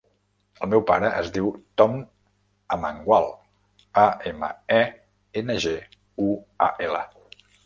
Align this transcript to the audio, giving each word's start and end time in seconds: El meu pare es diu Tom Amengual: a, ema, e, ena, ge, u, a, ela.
El 0.67 0.69
meu 0.69 0.79
pare 0.91 1.09
es 1.17 1.27
diu 1.35 1.51
Tom 1.81 1.93
Amengual: 2.77 3.29
a, 4.05 4.07
ema, 4.33 4.51
e, 4.77 4.81
ena, 5.45 5.59
ge, 5.69 5.77
u, 6.31 6.33
a, 6.69 6.73
ela. 6.89 7.05